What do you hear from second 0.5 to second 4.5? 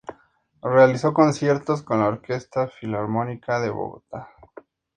Realizó conciertos con la Orquesta Filarmónica de Bogotá.